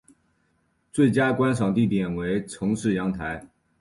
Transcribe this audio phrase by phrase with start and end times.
[0.91, 3.45] 最佳观赏地点为城市阳台。